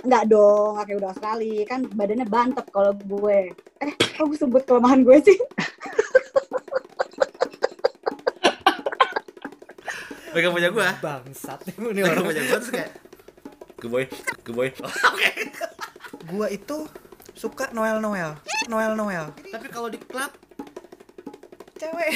enggak 0.02 0.24
dong 0.28 0.74
oke 0.76 0.94
udah 0.94 1.14
sekali 1.14 1.64
kan 1.64 1.88
badannya 1.88 2.28
bantep 2.28 2.66
kalau 2.68 2.92
gue 2.92 3.38
eh 3.80 3.92
kok 3.96 4.26
gue 4.28 4.38
sebut 4.38 4.62
kelemahan 4.62 5.02
gue 5.02 5.18
sih 5.24 5.38
Pegang 10.32 10.52
punya 10.52 10.70
gua. 10.70 10.88
Bangsat 10.98 11.60
nih 11.66 11.76
ini 11.92 12.02
Pegang 12.02 12.12
orang. 12.14 12.26
punya 12.26 12.42
gua 12.44 12.58
terus 12.58 12.72
kayak 12.72 12.92
Geboy, 13.78 14.06
geboy. 14.44 14.70
Oke. 15.10 15.30
Gua 16.28 16.48
itu 16.48 16.86
suka 17.34 17.72
Noel 17.72 17.98
Noel. 17.98 18.38
Noel 18.68 18.94
Noel. 18.94 19.34
Tapi 19.44 19.68
kalau 19.68 19.88
di 19.88 19.98
klub 19.98 20.30
Cewek. 21.76 22.14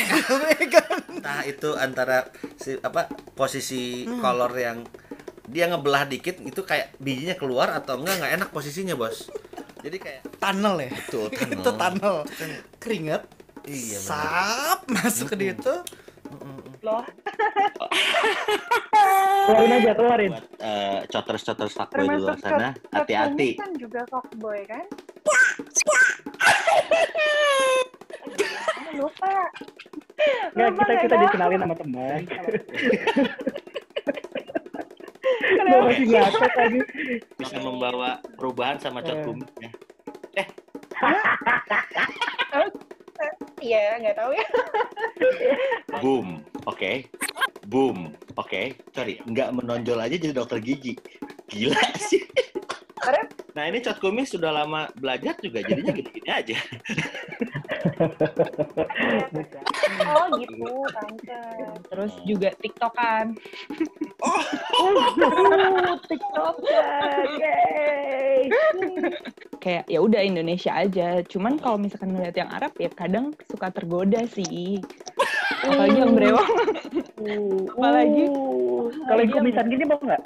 Entah 1.10 1.42
itu 1.44 1.74
antara 1.74 2.30
si 2.56 2.78
apa 2.80 3.08
posisi 3.34 4.06
Hmm. 4.06 4.22
kolor 4.22 4.54
yang 4.54 4.86
dia 5.46 5.66
ngebelah 5.66 6.06
dikit 6.06 6.38
itu 6.40 6.62
kayak 6.62 6.94
bijinya 6.98 7.34
keluar 7.34 7.70
atau 7.72 7.98
enggak 7.98 8.18
nggak 8.20 8.34
enak 8.36 8.50
posisinya 8.50 8.94
bos 8.94 9.30
Jadi 9.82 9.98
kayak 9.98 10.22
tunnel 10.38 10.78
ya 10.80 10.90
tuh 11.06 11.30
itu 11.30 11.62
tunnel 11.72 12.26
keringet 12.78 13.26
Iya, 13.64 13.98
benar. 14.00 14.06
sap 14.06 14.80
masuk 14.88 15.34
ke 15.34 15.50
situ 15.50 15.76
Loh, 16.82 17.02
Keluarin 19.46 19.72
aja, 19.72 19.92
keluarin. 19.94 20.32
buat 20.34 20.46
eh, 20.60 21.00
coters-coters 21.08 21.74
fuckboy 21.74 22.06
di 22.10 22.18
luar 22.18 22.38
sana, 22.42 22.70
hati-hati. 22.92 23.50
Kan 23.56 23.72
juga 23.78 24.02
fuckboy 24.10 24.66
kan? 24.66 24.86
Lupa. 28.96 29.32
Nggak, 30.56 30.70
kita 30.80 30.94
kita 31.06 31.16
dikenalin 31.28 31.60
sama 31.62 31.76
teman. 31.78 32.22
Gue 35.46 35.82
masih 35.82 36.50
tadi. 36.54 36.80
Bisa 37.38 37.58
membawa 37.60 38.18
perubahan 38.38 38.78
sama 38.78 39.02
cot 39.02 39.18
Eh. 39.18 39.24
kumisnya. 39.26 39.70
Iya, 43.66 43.98
nggak 43.98 44.14
tahu 44.14 44.30
ya. 44.30 44.46
Boom, 45.98 46.38
oke. 46.70 47.10
Boom, 47.76 48.16
oke. 48.40 48.72
Sorry, 48.96 49.20
nggak 49.28 49.52
menonjol 49.52 50.00
aja 50.00 50.16
jadi 50.16 50.32
dokter 50.32 50.64
gigi. 50.64 50.96
Gila 51.52 51.76
sih. 52.00 52.24
Nah 53.52 53.68
ini 53.68 53.84
cot 53.84 54.00
kumis 54.00 54.32
sudah 54.32 54.48
lama 54.48 54.88
belajar 54.96 55.36
juga 55.44 55.60
jadinya 55.60 55.92
gini-gini 55.92 56.30
aja. 56.32 56.56
Oh 60.08 60.40
gitu, 60.40 60.56
pantes. 60.88 61.76
Terus 61.92 62.14
juga 62.24 62.56
TikTokan. 62.64 63.36
TikToker, 66.08 67.28
yay. 67.36 68.48
Kayak 69.60 69.84
ya 69.92 70.00
udah 70.00 70.24
Indonesia 70.24 70.72
aja. 70.72 71.20
Cuman 71.28 71.60
kalau 71.60 71.76
misalkan 71.76 72.16
ngeliat 72.16 72.40
yang 72.40 72.48
Arab 72.56 72.72
ya 72.80 72.88
kadang 72.88 73.36
suka 73.52 73.68
tergoda 73.68 74.24
sih. 74.32 74.80
Apalagi 75.60 75.98
yang 76.00 76.16
brewang. 76.16 76.52
Apalagi- 77.16 78.28
Uh, 78.28 78.92
Kalau 79.08 79.22
yang 79.24 79.32
kumisan 79.32 79.66
gini 79.68 79.84
mau 79.84 79.98
nggak? 79.98 80.22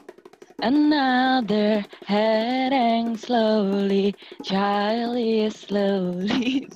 Another 0.59 1.79
heading 2.03 3.15
slowly, 3.15 4.11
child 4.43 5.15
is 5.15 5.55
slowly. 5.55 6.67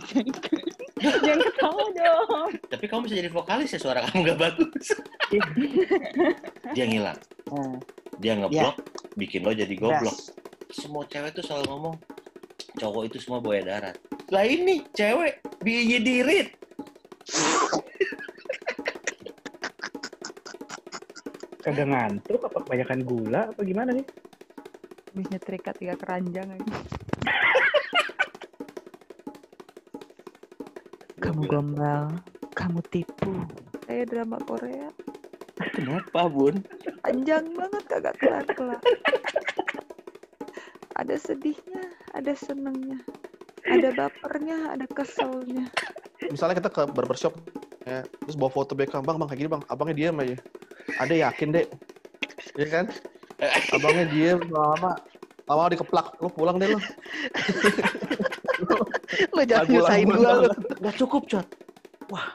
Jangan 1.03 1.39
ketawa 1.43 1.84
dong. 1.91 2.50
Tapi 2.72 2.86
kamu 2.88 3.01
bisa 3.03 3.20
jadi 3.20 3.27
vokalis 3.27 3.75
ya 3.75 3.79
suara 3.84 4.08
kamu 4.08 4.24
nggak 4.24 4.39
bagus. 4.39 4.88
Dia 6.75 6.86
ngilang. 6.88 7.20
Hmm. 7.51 7.75
Dia 8.24 8.39
ngeblok, 8.39 8.79
bikin 9.20 9.43
lo 9.43 9.51
jadi 9.51 9.75
goblok. 9.75 10.15
Das. 10.15 10.32
Semua 10.72 11.03
cewek 11.03 11.36
tuh 11.36 11.43
selalu 11.43 11.67
ngomong, 11.67 11.96
cowok 12.79 13.12
itu 13.12 13.17
semua 13.20 13.43
buaya 13.43 13.67
darat. 13.67 14.00
Lah 14.32 14.48
ini 14.48 14.88
cewek 14.96 15.43
biaya 15.60 16.00
dirit. 16.00 16.55
Kagak 21.63 21.88
ngantuk 21.88 22.43
apa 22.43 22.60
kebanyakan 22.60 23.00
gula 23.08 23.48
apa 23.48 23.63
gimana 23.63 23.96
nih? 23.96 24.03
Habis 25.15 25.27
nyetrika 25.32 25.72
tiga 25.72 25.96
keranjang 25.96 26.60
aja. 26.60 26.67
Kamu 31.24 31.48
gombal, 31.48 32.20
kamu 32.51 32.84
tipu. 32.91 33.32
Kayak 33.88 34.12
drama 34.12 34.43
Korea. 34.43 34.91
Kenapa 35.72 36.27
bun? 36.27 36.60
Panjang 37.00 37.48
banget 37.55 37.84
kagak 37.88 38.20
kelar-kelar. 38.20 38.84
ada 41.00 41.15
sedihnya, 41.15 41.96
ada 42.12 42.36
senengnya. 42.36 43.00
Ada 43.63 43.96
bapernya, 43.96 44.75
ada 44.75 44.84
keselnya. 44.91 45.72
misalnya 46.27 46.60
kita 46.60 46.70
ke 46.75 46.84
barbershop 46.91 47.39
ya, 47.88 48.03
terus 48.03 48.36
bawa 48.36 48.51
foto 48.51 48.75
Beckham 48.75 49.03
bang 49.03 49.20
bang 49.20 49.27
kayak 49.27 49.39
gini 49.43 49.51
bang 49.51 49.63
abangnya 49.67 49.96
diam 49.96 50.20
aja 50.24 50.36
ada 51.00 51.13
yakin 51.13 51.55
dek 51.55 51.67
ya 52.57 52.67
kan 52.69 52.85
abangnya 53.73 54.05
diam 54.13 54.39
lama 54.51 54.97
lama 55.50 55.63
dikeplak 55.73 56.17
lu 56.21 56.29
pulang 56.29 56.57
deh 56.62 56.69
lu 56.69 56.79
Lo 59.33 59.41
jangan 59.45 59.67
nyusahin 59.69 60.09
gua 60.09 60.47
lo. 60.47 60.50
Nggak 60.81 60.95
cukup 60.97 61.21
cot. 61.29 61.47
Wah, 62.09 62.33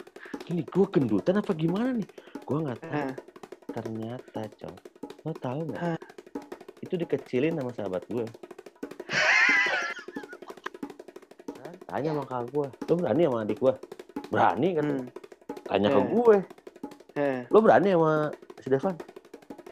ini 0.50 0.62
gue 0.66 0.86
gendutan 0.90 1.38
apa 1.40 1.52
gimana 1.54 1.94
nih? 1.96 2.08
Gue 2.46 2.58
nggak 2.64 2.78
tahu. 2.82 3.10
Ternyata 3.74 4.40
cot, 4.58 4.78
lo 5.26 5.32
tahu 5.36 5.60
nggak? 5.72 5.80
Hah. 5.80 5.98
Itu 6.82 6.94
dikecilin 6.98 7.58
sama 7.58 7.70
sahabat 7.74 8.02
gue. 8.08 8.26
Tanya 11.88 12.12
sama 12.12 12.24
kakak 12.28 12.46
gue, 12.52 12.68
lo 12.68 12.94
berani 13.00 13.22
sama 13.24 13.38
adik 13.48 13.58
gue? 13.64 13.74
Berani 14.28 14.68
kan? 14.76 14.84
Hmm. 14.84 15.06
Tanya 15.68 15.88
ke 15.88 16.00
gue, 16.04 16.36
lo 17.48 17.58
berani 17.64 17.88
sama 17.96 18.12
si 18.68 18.76
Devan? 18.76 18.96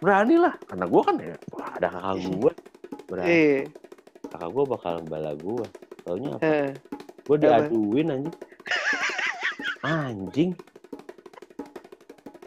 Berani 0.01 0.37
lah, 0.41 0.55
karena 0.65 0.85
gue 0.89 1.03
kan 1.05 1.17
ya, 1.21 1.37
wah 1.53 1.69
ada 1.77 1.89
kakak 1.93 2.17
gue. 2.25 2.53
Berani, 3.13 3.29
Eh. 3.29 3.61
kakak 4.33 4.49
gue 4.49 4.65
bakal 4.65 4.95
bala 5.05 5.33
gue. 5.37 5.65
Taunya 6.05 6.31
apa? 6.37 6.41
Eh. 6.45 6.71
Gue 7.29 7.37
diaduin 7.37 8.09
anjing. 8.13 8.37
Anjing. 9.85 10.51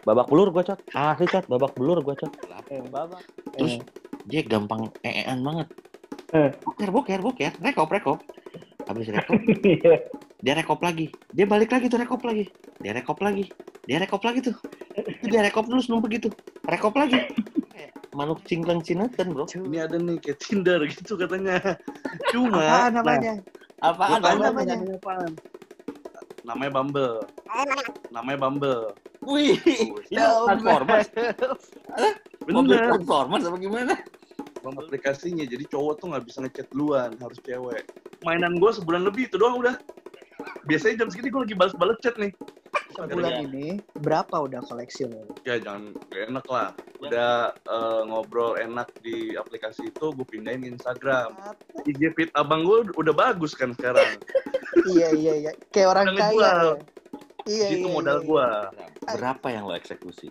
Babak 0.06 0.26
belur 0.30 0.50
gue 0.50 0.64
cot. 0.66 0.80
Asli 0.98 1.30
cot, 1.30 1.46
babak 1.46 1.78
belur 1.78 2.02
gue 2.02 2.16
cot. 2.18 2.34
Babak. 2.90 3.22
Terus 3.58 3.78
dia 4.26 4.42
gampang 4.42 4.90
eean 5.06 5.46
banget. 5.46 5.68
Eh. 6.34 6.50
Boker, 6.66 6.90
boker, 6.90 7.20
boker. 7.22 7.52
Rekop, 7.62 7.90
rekop. 7.94 8.20
Habis 8.90 9.14
rekop, 9.14 9.38
dia 10.46 10.54
rekop 10.58 10.82
lagi. 10.82 11.14
Dia 11.30 11.46
balik 11.46 11.70
lagi 11.70 11.94
tuh 11.94 12.02
rekop 12.02 12.26
lagi. 12.26 12.50
Dia 12.82 12.98
rekop 12.98 13.22
lagi. 13.22 13.46
Dia 13.86 14.02
rekop 14.02 14.22
lagi 14.26 14.42
tuh. 14.50 14.58
Itu 15.06 15.26
dia 15.32 15.42
rekop 15.46 15.70
dulu 15.70 15.80
sebelum 15.80 16.02
begitu. 16.04 16.28
Rekop 16.68 16.96
lagi. 16.98 17.20
Kayak 17.72 17.92
Manuk 18.18 18.42
cingklang 18.50 18.82
cinatan 18.82 19.32
bro. 19.38 19.46
ini 19.54 19.78
ada 19.80 19.96
nih 19.96 20.18
kayak 20.20 20.42
Tinder 20.42 20.82
gitu 20.90 21.14
katanya 21.16 21.78
cuma 22.34 22.60
Apaan 22.60 22.92
namanya? 22.98 23.34
Apaan 23.80 24.10
Gua 24.10 24.20
tahu 24.20 24.38
namanya? 24.42 24.76
namanya? 24.76 24.76
namanya 24.76 24.98
apaan 24.98 25.32
namanya 26.44 26.72
Bumble 26.74 27.16
namanya 28.10 28.40
Bumble 28.42 28.82
Wih, 29.20 29.60
ini 30.10 30.16
Transformers. 30.18 31.08
Mobil 32.50 32.80
bener 32.80 32.98
Transformers 32.98 33.44
apa 33.46 33.58
gimana? 33.62 33.94
Bumble 34.66 34.90
aplikasinya 34.90 35.46
jadi 35.46 35.64
cowok 35.70 35.94
tuh 36.02 36.06
nggak 36.10 36.24
bisa 36.26 36.38
ngechat 36.44 36.68
duluan 36.74 37.14
harus 37.22 37.38
cewek 37.46 37.86
mainan 38.26 38.60
gue 38.60 38.72
sebulan 38.74 39.06
lebih 39.08 39.32
itu 39.32 39.40
doang 39.40 39.62
udah 39.64 39.76
biasanya 40.68 41.06
jam 41.06 41.10
segini 41.14 41.30
gue 41.32 41.42
lagi 41.46 41.56
balas-balas 41.56 41.98
chat 42.04 42.16
nih 42.20 42.34
Sebulan 43.00 43.34
ini 43.48 43.68
berapa 43.96 44.36
udah 44.44 44.60
koleksi 44.68 45.08
lo? 45.08 45.24
ya 45.48 45.56
jangan 45.62 45.96
gak 46.12 46.24
enak 46.28 46.46
lah 46.52 46.70
udah 47.00 47.56
eh, 47.56 48.02
ngobrol 48.12 48.60
enak 48.60 48.92
di 49.00 49.34
aplikasi 49.40 49.88
itu 49.88 50.12
gue 50.12 50.28
pindahin 50.28 50.68
ke 50.68 50.70
Instagram 50.76 51.32
IG 51.88 52.12
feed 52.14 52.30
abang 52.36 52.68
gue 52.68 52.92
udah 53.00 53.14
bagus 53.16 53.56
kan 53.56 53.72
sekarang 53.80 54.20
iya 54.94 55.10
iya 55.16 55.34
iya. 55.48 55.52
Kayak 55.72 55.88
orang 55.96 56.08
kaya. 56.16 56.36
ya. 56.36 56.54
Iya 57.48 57.68
itu 57.72 57.88
iya. 57.88 57.94
modal 57.96 58.20
iya. 58.20 58.28
gue 58.28 58.48
Berapa 59.10 59.48
yang 59.50 59.66
lo 59.66 59.74
eksekusi? 59.74 60.30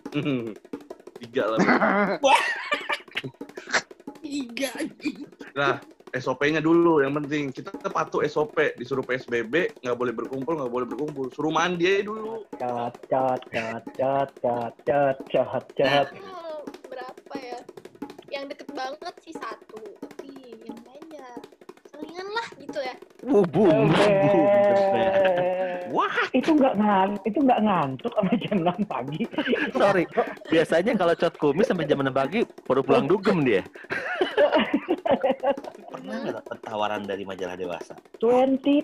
tiga 1.19 1.43
lah 1.51 1.59
Tiga. 4.23 4.71
nah 5.57 5.81
SOP-nya 6.15 6.61
dulu 6.61 7.01
yang 7.05 7.13
penting 7.21 7.53
kita 7.53 7.73
patuh 7.89 8.25
SOP 8.25 8.77
disuruh 8.79 9.05
PSBB 9.05 9.81
nggak 9.85 9.97
boleh 9.97 10.13
berkumpul 10.13 10.57
nggak 10.57 10.71
boleh 10.71 10.87
berkumpul 10.89 11.29
suruh 11.33 11.53
mandi 11.53 11.85
aja 11.85 12.01
dulu 12.09 12.45
Cat, 12.57 12.95
cat, 13.07 13.41
cat, 13.51 13.83
cat, 13.95 14.29
cat, 14.41 14.75
cat, 14.83 15.17
cat, 15.29 15.65
cat. 15.77 16.07
Berapa 16.89 17.35
ya? 17.39 17.59
Yang 18.29 18.43
deket 18.55 18.69
banget 18.75 19.15
sih 19.25 19.33
satu, 19.37 19.79
tapi 20.01 20.59
yang 20.65 20.79
lain 20.85 21.05
ya 21.13 21.29
selingan 21.89 22.27
lah 22.31 22.47
gitu 22.59 22.79
ya. 22.79 22.95
Bubum. 23.25 23.91
Wah, 25.89 26.17
itu 26.37 26.53
nggak 26.53 26.75
ngan, 26.77 27.09
itu 27.25 27.39
nggak 27.41 27.61
ngantuk 27.65 28.13
sama 28.13 28.33
jam 28.37 28.57
6 28.61 28.85
pagi. 28.85 29.23
sorry. 29.73 30.03
Biasanya 30.47 30.93
kalau 30.93 31.13
cot 31.17 31.35
kumis 31.41 31.65
sampai 31.65 31.89
jam 31.89 32.05
6 32.05 32.13
pagi 32.13 32.45
baru 32.69 32.81
pulang 32.85 33.09
dugem 33.09 33.41
dia. 33.41 33.65
Pernah 35.93 36.15
nggak 36.21 36.35
dapet 36.41 36.57
tawaran 36.65 37.01
dari 37.05 37.23
majalah 37.25 37.55
dewasa? 37.57 37.95
20 38.21 38.83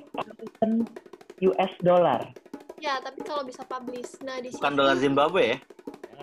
US 1.51 1.73
dollar. 1.83 2.21
Ya, 2.79 2.99
tapi 3.01 3.23
kalau 3.23 3.43
bisa 3.47 3.63
publish. 3.67 4.19
Nah, 4.23 4.39
di 4.39 4.51
Bukan 4.51 4.71
sini 4.73 4.79
dolar 4.79 4.95
Zimbabwe 4.99 5.43
ya? 5.55 5.57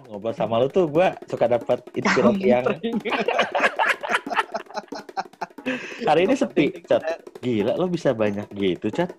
Ngobrol 0.03 0.35
sama 0.35 0.59
lu 0.59 0.67
tuh 0.73 0.89
gua 0.91 1.15
suka 1.31 1.47
dapat 1.47 1.79
inspirasi 1.95 2.47
yang 2.49 2.65
Hari 6.09 6.27
ini 6.27 6.35
sepi, 6.35 6.83
Cat. 6.83 7.23
Gila, 7.39 7.79
lo 7.79 7.87
bisa 7.87 8.11
banyak 8.11 8.51
gitu, 8.51 8.91
Cat. 8.91 9.15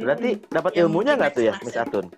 Berarti 0.00 0.40
dapat 0.48 0.72
ilmunya 0.80 1.20
nggak 1.20 1.32
tuh 1.36 1.44
ya, 1.44 1.52
Miss 1.60 1.76
ya. 1.76 1.84
Atun? 1.84 2.08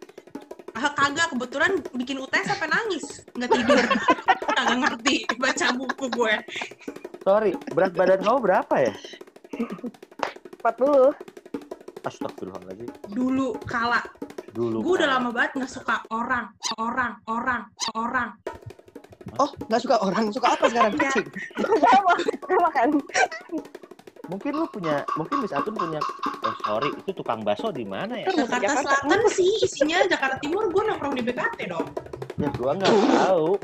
Ah, 0.78 0.94
kagak 0.94 1.35
kebetulan 1.35 1.75
bikin 1.90 2.23
UTS 2.23 2.54
sampai 2.54 2.70
nangis 2.70 3.02
nggak 3.35 3.50
tidur 3.50 3.82
kagak 4.59 4.79
ngerti 4.83 5.15
baca 5.38 5.67
buku 5.79 6.07
gue 6.11 6.35
story. 7.29 7.53
Berat 7.77 7.93
badan 7.93 8.25
kamu 8.25 8.38
berapa 8.41 8.75
ya? 8.88 8.95
40. 10.65 11.12
Astagfirullahaladzim. 12.09 12.88
Dulu 13.12 13.53
kala. 13.69 14.00
Dulu. 14.57 14.81
Gue 14.81 14.95
udah 14.97 15.21
lama 15.21 15.29
banget 15.29 15.61
nggak 15.61 15.69
suka 15.69 16.00
orang, 16.09 16.49
orang, 16.81 17.21
orang, 17.29 17.69
orang. 17.93 18.33
Oh, 19.37 19.53
nggak 19.69 19.83
suka 19.85 20.00
orang, 20.00 20.33
suka 20.33 20.57
apa 20.57 20.73
sekarang? 20.73 20.97
Kucing. 20.97 21.29
Sama. 21.61 22.12
Sama 22.49 22.69
kan? 22.73 22.88
Mungkin 24.29 24.53
lu 24.57 24.65
punya, 24.73 25.05
mungkin 25.21 25.45
Miss 25.45 25.53
Atun 25.53 25.77
punya. 25.77 26.00
Oh 26.49 26.57
sorry, 26.65 26.88
itu 26.97 27.12
tukang 27.12 27.45
bakso 27.45 27.69
di 27.69 27.85
mana 27.85 28.25
ya? 28.25 28.29
Jakarta 28.33 28.57
Jakarta. 28.61 28.97
Selatan 29.05 29.21
sih 29.33 29.53
isinya 29.65 30.00
Jakarta 30.09 30.37
Timur 30.41 30.65
gue 30.73 30.83
nongkrong 30.85 31.12
di 31.17 31.23
BKT 31.29 31.59
dong. 31.69 31.88
Ya 32.41 32.49
gua 32.57 32.73
nggak 32.73 32.88
tahu. 32.88 33.61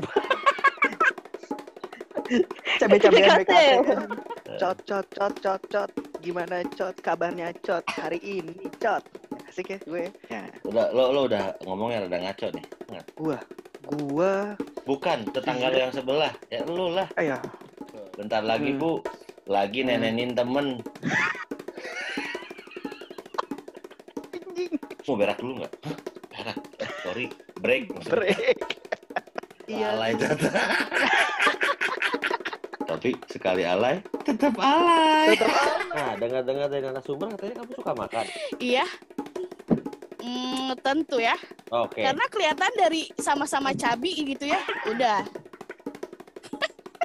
Cabe-cabean 2.77 3.39
BKT. 3.39 3.45
BKT. 3.45 3.51
Cot, 4.57 4.77
cot, 4.83 5.07
cot, 5.11 5.33
cot, 5.39 5.61
cot. 5.69 5.89
Gimana 6.19 6.65
cot? 6.73 6.95
Kabarnya 6.99 7.53
cot 7.61 7.85
hari 7.91 8.17
ini 8.19 8.55
cot. 8.77 9.05
Asik 9.45 9.69
ya 9.69 9.77
gue. 9.81 10.09
Ya, 10.27 10.41
Udah, 10.63 10.89
lo 10.89 11.13
lo 11.13 11.21
udah 11.25 11.53
ngomongnya 11.63 12.05
rada 12.05 12.17
ngaco 12.19 12.47
nih. 12.51 12.65
Nggak. 12.89 13.05
gua, 13.15 13.37
gua, 13.87 14.33
Bukan 14.83 15.25
tetangga 15.29 15.69
lo 15.69 15.77
yang 15.79 15.93
sebelah, 15.93 16.33
ya 16.49 16.61
lu 16.65 16.89
lah. 16.89 17.07
ayo. 17.17 17.37
Bentar 18.15 18.41
lagi 18.41 18.73
Hmm. 18.73 18.79
bu, 18.79 18.91
lagi 19.45 19.81
nenenin 19.81 20.33
temen. 20.33 20.81
Mau 25.05 25.15
berak 25.15 25.37
dulu 25.37 25.61
nggak? 25.61 25.73
Berak. 26.33 26.57
Sorry, 27.01 27.25
break. 27.59 27.93
maksudnya. 27.93 28.13
Break. 28.17 28.57
Iya. 29.65 29.87
Alay 29.93 30.11
tetap. 30.19 30.41
Tapi 32.95 33.11
sekali 33.27 33.67
alay, 33.67 33.99
tetap 34.23 34.55
alay. 34.55 35.35
Nah, 35.91 36.15
dengar-dengar 36.15 36.71
dari 36.71 36.79
narasumber 36.79 37.27
katanya 37.35 37.59
kamu 37.59 37.71
suka 37.75 37.91
makan. 37.91 38.25
Iya. 38.55 38.87
Hmm, 40.23 40.71
tentu 40.79 41.19
ya. 41.19 41.35
Oke. 41.75 42.07
Karena 42.07 42.23
kelihatan 42.31 42.71
dari 42.79 43.11
sama-sama 43.19 43.75
cabi 43.75 44.15
gitu 44.31 44.47
ya. 44.47 44.63
Udah. 44.87 45.27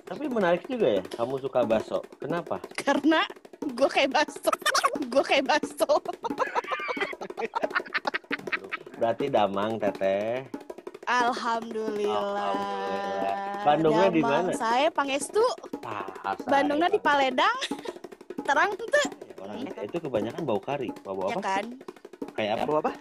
Tapi 0.07 0.31
menarik 0.31 0.63
juga 0.71 1.03
ya, 1.03 1.03
kamu 1.19 1.43
suka 1.43 1.67
bakso. 1.67 2.07
Kenapa? 2.23 2.63
Karena 2.79 3.27
gue 3.59 3.89
kayak 3.91 4.15
baso. 4.15 4.53
gue 5.11 5.25
kayak 5.27 5.51
baso. 5.51 5.91
Berarti 8.95 9.27
damang 9.27 9.75
teteh. 9.83 10.47
Alhamdulillah. 11.11 12.15
Alhamdulillah. 12.15 13.65
Bandungnya 13.67 14.09
di 14.15 14.23
mana? 14.23 14.55
Saya 14.55 14.87
Pangestu. 14.95 15.43
Ah, 16.31 16.39
Bandungnya 16.47 16.87
di 16.87 17.01
Paledang. 17.03 17.59
Terang 18.47 18.71
tuh 18.79 18.87
Orang 19.43 19.67
itu 19.67 19.99
kebanyakan 19.99 20.43
bau 20.47 20.63
kari. 20.63 20.95
Bau, 21.03 21.19
bau 21.19 21.35
ya 21.35 21.37
apa? 21.37 21.43
kan. 21.43 21.65
Kayak 22.39 22.53
apa? 22.55 22.65
Bawa 22.71 22.79
apa? 22.87 22.93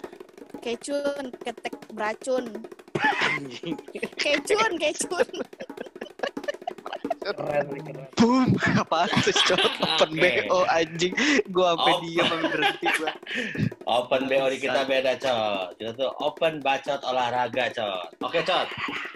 Kecun, 0.66 1.26
ketek 1.46 1.76
beracun. 1.94 2.46
Kecun, 4.18 4.72
kecun. 4.82 5.30
Boom. 8.18 8.58
Apaan 8.82 9.10
tuh 9.22 9.36
cot? 9.46 9.62
Open 9.86 10.10
Oke. 10.18 10.50
BO 10.50 10.60
anjing. 10.66 11.14
Gua 11.54 11.78
sampai 11.78 11.94
diam 12.02 12.26
sampai 12.26 12.50
berhenti 12.50 12.88
gua. 12.98 13.12
Open 13.86 14.22
BO 14.26 14.46
di 14.50 14.58
kita 14.58 14.82
beda, 14.90 15.14
Cot. 15.22 15.78
Kita 15.78 15.92
tuh 15.94 16.10
open 16.18 16.54
bacot 16.66 17.00
olahraga, 17.06 17.70
Cot. 17.70 18.10
Oke, 18.26 18.42
Cot. 18.42 18.68
Konten 18.74 19.09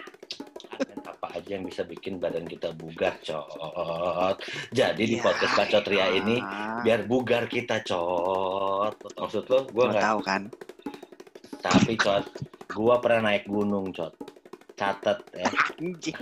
apa 1.34 1.42
aja 1.42 1.58
yang 1.58 1.66
bisa 1.66 1.82
bikin 1.82 2.22
badan 2.22 2.46
kita 2.46 2.70
bugar, 2.78 3.18
Cot. 3.18 4.38
Jadi 4.70 5.02
di 5.02 5.18
Ya, 5.18 5.22
podcast 5.26 5.58
Bacot 5.58 5.82
Ria 5.90 6.06
ini 6.14 6.38
Ah, 6.38 6.78
biar 6.86 7.10
bugar 7.10 7.50
kita, 7.50 7.82
Cot. 7.82 8.94
Maksud 9.18 9.42
lo, 9.50 9.66
gua 9.74 9.74
gua 9.74 9.84
nggak 9.90 10.04
tahu 10.06 10.20
kan. 10.22 10.42
tapi, 11.58 11.98
Cot. 11.98 12.24
Gua 12.70 13.02
pernah 13.02 13.34
naik 13.34 13.50
gunung, 13.50 13.90
Cot. 13.90 14.14
Catet 14.78 15.18
ya. 15.34 15.50
Anjing. 15.74 16.18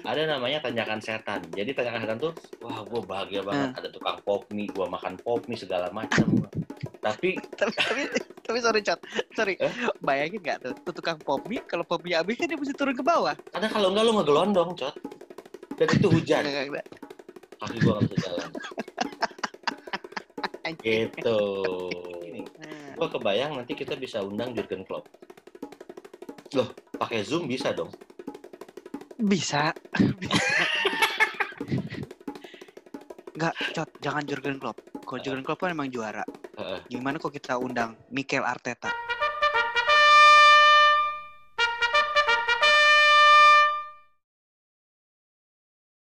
Ada 0.00 0.32
namanya 0.32 0.64
tanjakan 0.64 1.00
setan. 1.04 1.44
Jadi 1.52 1.76
tanjakan 1.76 2.00
setan 2.00 2.18
tuh, 2.24 2.32
wah 2.64 2.80
gue 2.80 3.00
bahagia 3.04 3.44
banget. 3.44 3.84
Ada 3.84 3.88
tukang 3.92 4.16
pop 4.24 4.48
mie, 4.56 4.68
gue 4.68 4.86
makan 4.88 5.20
pop 5.20 5.44
mie 5.44 5.60
segala 5.60 5.92
macam. 5.92 6.24
Tapi 7.04 7.32
tapi 7.56 7.72
tapi 7.76 8.02
tapi 8.50 8.58
sorry 8.58 8.82
cot 8.82 8.98
sorry 9.38 9.54
Eh? 9.62 9.70
bayangin 10.02 10.42
nggak 10.42 10.58
tuh, 10.66 10.74
tuh 10.82 10.98
tukang 10.98 11.22
pop 11.22 11.46
mie 11.46 11.62
kalau 11.70 11.86
pop 11.86 12.02
mie 12.02 12.18
habis 12.18 12.34
kan 12.34 12.50
dia 12.50 12.58
mesti 12.58 12.74
turun 12.74 12.98
ke 12.98 13.04
bawah 13.06 13.38
ada 13.54 13.66
kalau 13.70 13.94
enggak 13.94 14.10
lu 14.10 14.12
ngegelondong, 14.18 14.74
cot. 14.74 14.98
Dan 15.80 15.88
itu 15.96 16.12
hujan. 16.12 16.44
Kaki 16.44 16.68
gue 17.80 17.88
nggak 17.88 18.04
bisa 18.12 18.28
jalan. 18.28 18.50
Gitu. 20.84 21.40
Nah, 22.62 22.94
Gue 22.94 23.08
kebayang 23.10 23.58
nanti 23.58 23.74
kita 23.74 23.98
bisa 23.98 24.22
undang 24.22 24.54
Jurgen 24.54 24.86
Klopp. 24.86 25.08
Loh, 26.54 26.70
pakai 27.00 27.26
Zoom 27.26 27.48
bisa 27.48 27.72
dong. 27.74 27.90
bisa 29.20 29.76
Nggak, 33.40 33.56
Cot, 33.72 33.88
jangan 34.04 34.22
Jurgen 34.28 34.60
Klopp. 34.60 34.76
Kalau 35.00 35.20
Jurgen 35.24 35.42
Klopp 35.42 35.64
kan 35.64 35.72
emang 35.72 35.88
juara. 35.88 36.20
Gimana 36.86 37.16
kok 37.18 37.32
kita 37.34 37.58
undang 37.58 37.96
Mikel 38.10 38.46
Arteta? 38.46 39.09